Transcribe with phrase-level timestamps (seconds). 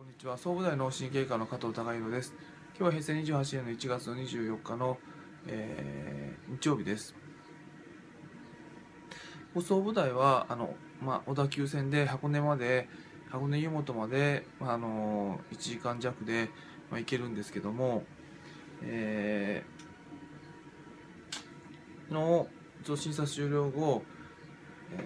[0.00, 0.38] こんにちは。
[0.38, 2.32] 総武大脳神経科の加藤孝弘です。
[2.68, 4.96] 今日は平成28年の1月の24日の、
[5.46, 7.14] えー日曜日です。
[9.60, 12.88] 総武大はあの、まあ、小田急線で箱根まで
[13.28, 16.48] 箱根湯本まで、まあ、あの1時間弱で、
[16.90, 18.04] まあ、行けるんですけども、
[18.80, 22.48] えーの
[22.80, 24.02] 一応審査終了後、
[24.94, 24.96] え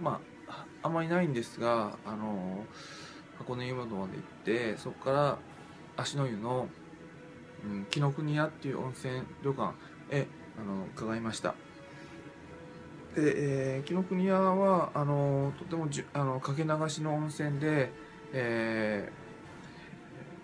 [0.00, 2.64] ーまああんまりないんですがあの
[3.42, 5.38] 箱根湯本まで行ってそこから
[5.96, 6.68] 芦の湯の、
[7.64, 9.74] うん、紀ノ国屋っていう温泉旅館
[10.10, 10.26] へ
[10.58, 11.54] あの伺いました。
[13.14, 17.90] で、えー紀ノ国屋はあのとてもじあのかけ流しの温泉で、
[18.32, 19.10] え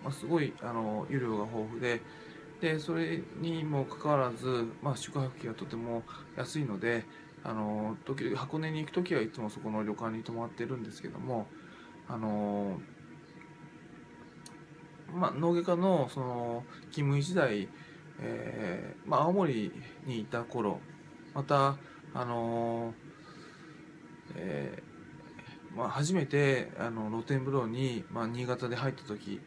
[0.01, 2.01] ーまあ、すごいあの湯量が豊富で
[2.61, 6.03] でそれにもかかわらず、まあ、宿泊費がとても
[6.35, 7.05] 安いので
[7.43, 11.47] あの時々箱根に行く時はいつもそこの旅館に泊まってるんですけども
[12.09, 12.79] あの
[15.13, 17.67] まあ、農外科のその勤務医時代、
[18.19, 19.71] えーまあ、青森
[20.05, 20.79] にいた頃
[21.33, 21.77] また
[22.13, 22.93] あの
[24.35, 24.89] えー
[25.75, 29.39] まあ、初めてあの露天風呂に、まあ、新潟で入った時、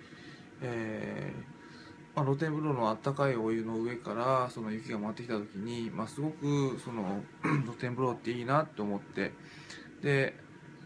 [0.63, 9.33] えーまあ、露天風呂のあったかいお湯の上からその雪が舞ってきた時に、まあ、すごくその 露天風呂っていいなと思って
[10.03, 10.35] で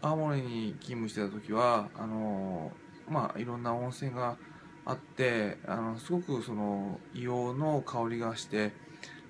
[0.01, 2.71] 青森に勤務してた時はあの
[3.09, 4.37] まあいろんな温泉が
[4.85, 8.71] あってあのすごくその硫黄の香りがして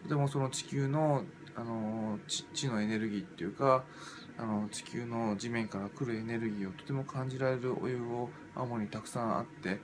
[0.04, 1.24] とてもその地球の
[1.56, 3.84] あの地地のエネルギーっていうか
[4.38, 9.80] あの地球の地面から来るエネルギーをとても感じられるお湯を青森にたくさんあって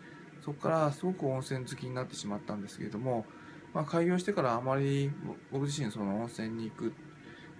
[0.46, 3.26] そこからすごく温泉好きになってしまったんですけれども、
[3.74, 5.12] まあ、開業してからあまり
[5.52, 6.94] 僕自身その温泉に行く、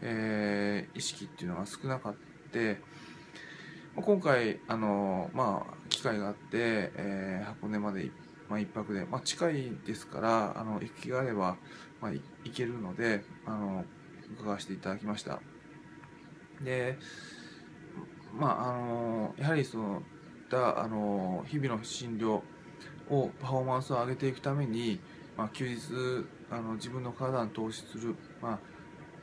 [0.02, 2.20] えー意識っていうのが少なかった。
[3.96, 8.10] 今回あの、まあ、機会があって、えー箱根まで、
[8.50, 11.58] まあ、一泊で、まあ、近いですからあの行く気があれば、
[12.02, 13.86] まあ、行けるのであの
[14.40, 15.40] 伺わせていただきました。
[16.62, 16.98] で
[18.34, 20.02] まああのやはりその
[20.50, 22.42] だあの日々の診療
[23.10, 25.00] をパフォーマンスを上げていくために、
[25.38, 28.60] まあ、休日あの自分の体に投資する、まあ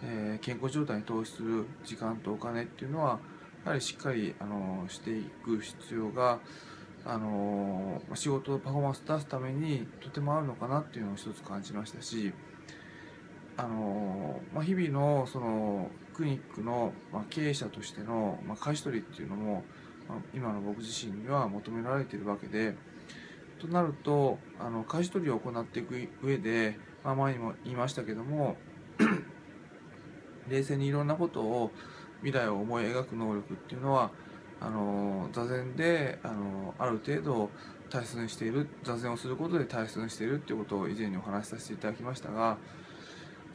[0.05, 3.19] えー健康状態に投資する時間とお金っていうのは
[3.65, 6.41] やはりしっかりあのしていく必要が
[7.05, 12.33] あの仕事のパフォーマンスを出すためにとてもあるのかなっていうのを一つ感じましたし
[13.57, 19.65] あの、まあ、日々のそのクリニックの、まあ、経営者としての、まあ、返し取りっていうのも、
[20.09, 22.75] まあ今の僕自身には求められているわけで
[23.61, 28.57] となるとあの返し取りを行っていく上で、まあ、前にも言いましたけども
[30.49, 31.71] 冷静にいろんなことを
[32.23, 34.11] 未来を思い描く能力っていうのは
[34.61, 37.51] あの座禅であのある程度
[37.89, 42.59] 大切にしている座禅をすることで大切にしているっていうことを以前にお話しさせていただきましたが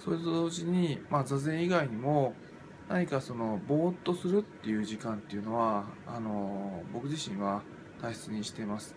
[0.03, 2.33] それと同時に、まあ、座禅以外にも
[2.89, 7.61] 何かそのぼーっとするっていう時間っていうのはあの僕自身は
[8.01, 8.95] 大切にしています。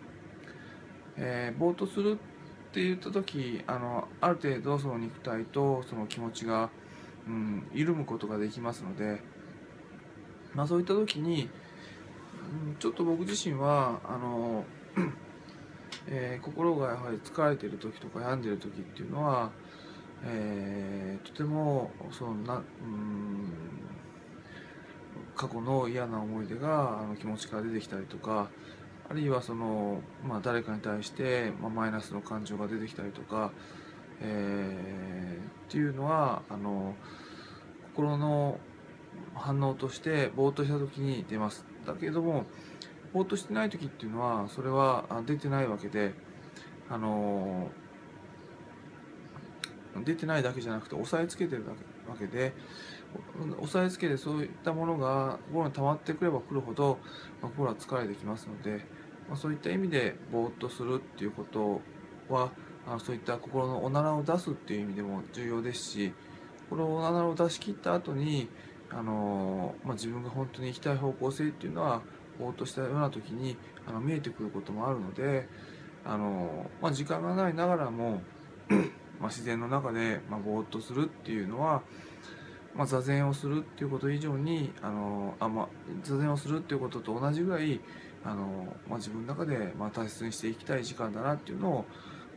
[1.16, 6.68] えーぼーっとするって言った時あのある程度その肉体とその気持ちが、
[7.26, 9.22] うん、緩むことができますので、
[10.58, 11.48] まあ、そういった時に、
[12.80, 14.64] ちょっと僕自身はあの、
[16.08, 19.52] えー心がやはり疲れてる時とか病んでる時っていうのは、
[20.24, 23.52] えーとてもそのな、うん、
[25.36, 28.50] 過去の嫌な思い出があの気持ちから出てきたりとか
[29.08, 33.52] あるいはその、まあ、誰かに対して、まあ、マイナスの感情が出てきたりとか、
[34.22, 36.96] えーっていうのはあの
[37.94, 38.58] 心の
[39.34, 41.64] 反応としてぼーっとした時に出ます。
[41.86, 42.44] だけども
[43.12, 46.12] ぼーっとしてない時っていうのはそれは出てないわけで
[46.90, 47.70] あの
[50.04, 52.52] 出てないだけじゃなくて押さえつけてるだけわけで
[53.60, 56.98] 押さえつけてそういったものが心に溜まってくればくるほど、
[57.40, 58.84] 心は疲れてきますので、
[59.28, 61.80] まあ、そういった意味でぼーっとするっていうこと
[62.28, 62.50] は
[62.86, 66.12] あそういった心のおならを出すっていう意味でも重要ですし
[66.70, 68.48] このおならを出し切った後に
[68.90, 72.02] あの、まあ、自分が本当に行きたい方向性っていうのは
[72.38, 73.56] ぼーっとしたような時に
[73.86, 75.48] あの見えてくることもあるので
[76.04, 78.22] あの、まあ、時間がないながらも
[79.20, 81.82] ま自然の中で、まあ、ぼーっとするっていうのは、
[82.74, 85.68] まあ、座禅をするっていうこと以上にあのあ、まあ、
[86.02, 87.80] 座禅をするっていうことと同じぐらい
[88.24, 91.84] あの、まあ、自分の中で、ま、大切にしていきたい時間だなっていうのを、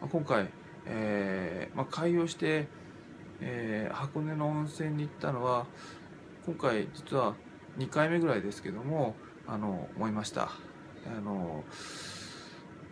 [0.01, 0.49] ま、今回、
[0.85, 2.67] えーま、開業して、
[3.41, 5.65] えー箱根の温泉に行ったのは
[6.45, 7.35] 今回実は
[7.77, 9.15] 2回目ぐらいですけども
[9.47, 10.49] あの思いました。
[11.05, 11.63] あの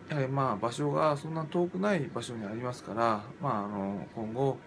[0.08, 4.58] やはりまあ場所がそんな遠くない場所にありますから、まあ、あの今後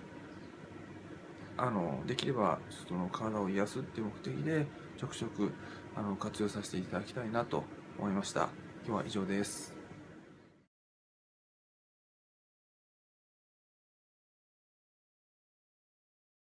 [1.57, 4.65] あのできればその体を癒すっていう目的で
[4.97, 5.51] ちょくちょく
[5.95, 7.63] あの活用させていただきたいなと
[7.99, 8.49] 思いました
[8.85, 9.82] 今日は以上です